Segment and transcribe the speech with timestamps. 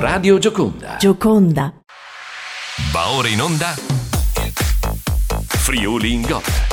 [0.00, 0.96] Radio Gioconda.
[0.96, 1.74] Gioconda.
[2.92, 3.74] Va ora in onda.
[5.48, 6.67] Friuli in Gol.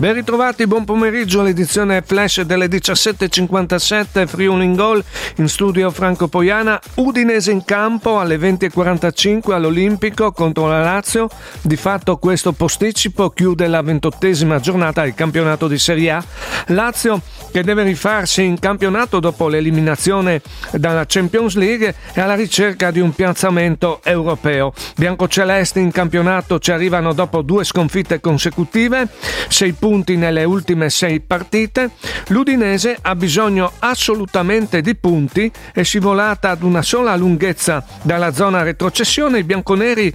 [0.00, 5.04] Ben ritrovati, buon pomeriggio all'edizione flash delle 17.57 Friuli in Gol
[5.36, 11.28] in studio Franco Poiana, Udinese in campo alle 20.45 all'Olimpico contro la Lazio,
[11.60, 16.24] di fatto questo posticipo chiude la ventottesima giornata del campionato di Serie A,
[16.68, 17.20] Lazio
[17.52, 20.40] che deve rifarsi in campionato dopo l'eliminazione
[20.70, 24.72] dalla Champions League e alla ricerca di un piazzamento europeo.
[24.96, 29.06] Biancocelesti in campionato ci arrivano dopo due sconfitte consecutive,
[29.48, 31.90] 6 punti punti nelle ultime sei partite,
[32.28, 39.40] l'Udinese ha bisogno assolutamente di punti, è scivolata ad una sola lunghezza dalla zona retrocessione,
[39.40, 40.14] i bianconeri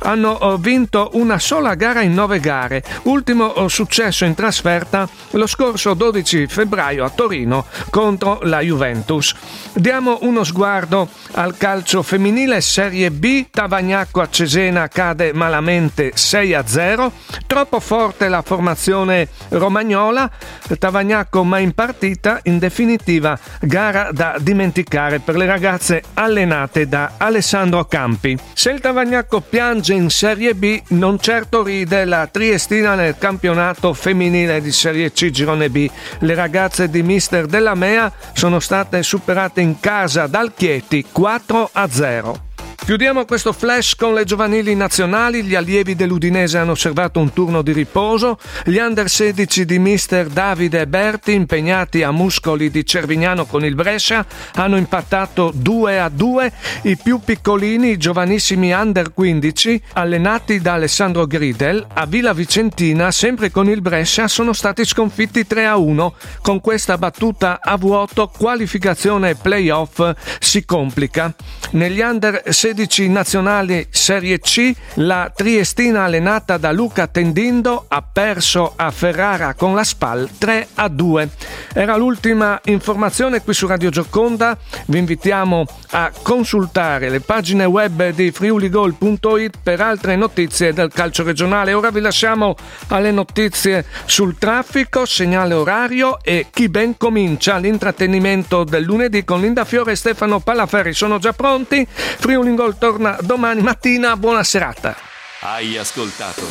[0.00, 5.46] hanno eh, vinto una sola gara in nove gare, ultimo eh, successo in trasferta lo
[5.46, 9.34] scorso 12 febbraio a Torino contro la Juventus.
[9.72, 12.60] Diamo uno sguardo al calcio femminile.
[12.60, 17.12] Serie B, Tavagnacco a Cesena cade malamente 6 a 0,
[17.46, 20.30] troppo forte la formazione formazione romagnola,
[20.78, 27.84] Tavagnacco mai in partita, in definitiva gara da dimenticare per le ragazze allenate da Alessandro
[27.84, 28.36] Campi.
[28.52, 34.60] Se il Tavagnacco piange in Serie B, non certo ride la Triestina nel campionato femminile
[34.60, 35.88] di Serie C Girone B.
[36.20, 41.88] Le ragazze di Mister della Mea sono state superate in casa dal Chieti 4 a
[41.88, 42.52] 0.
[42.84, 45.42] Chiudiamo questo flash con le giovanili nazionali.
[45.42, 48.38] Gli allievi dell'Udinese hanno osservato un turno di riposo.
[48.62, 54.26] Gli under 16 di mister Davide Berti, impegnati a muscoli di Cervignano con il Brescia,
[54.56, 56.52] hanno impattato 2 a 2.
[56.82, 63.50] I più piccolini, i giovanissimi under 15, allenati da Alessandro Gridel, a Villa Vicentina, sempre
[63.50, 66.14] con il Brescia, sono stati sconfitti 3 a 1.
[66.42, 70.02] Con questa battuta a vuoto, qualificazione playoff
[70.38, 71.34] si complica.
[71.70, 78.72] Negli under 16 16 nazionali Serie C, la Triestina allenata da Luca Tendindo ha perso
[78.74, 81.28] a Ferrara con la SPAL 3 a 2.
[81.72, 84.56] Era l'ultima informazione qui su Radio Gioconda.
[84.86, 91.74] Vi invitiamo a consultare le pagine web di friuligol.it per altre notizie del calcio regionale.
[91.74, 92.56] Ora vi lasciamo
[92.88, 99.64] alle notizie sul traffico, segnale orario e chi ben comincia l'intrattenimento del lunedì con Linda
[99.64, 100.92] Fiore e Stefano Palaferri.
[100.92, 101.86] Sono già pronti.
[101.88, 104.16] Friuli Gol torna domani mattina.
[104.16, 104.96] Buona serata.
[105.40, 106.46] Hai ascoltato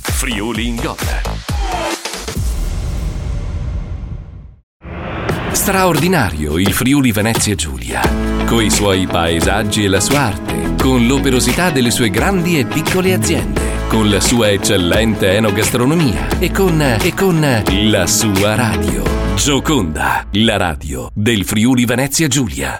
[0.00, 0.96] Friuli in Gol.
[5.52, 8.00] Straordinario il Friuli Venezia Giulia,
[8.46, 13.86] coi suoi paesaggi e la sua arte, con l'operosità delle sue grandi e piccole aziende,
[13.86, 19.04] con la sua eccellente enogastronomia e con, e con la sua radio.
[19.36, 22.76] Gioconda, la radio del Friuli Venezia Giulia.